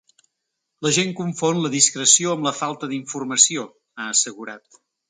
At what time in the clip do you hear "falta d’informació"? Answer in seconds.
2.63-3.71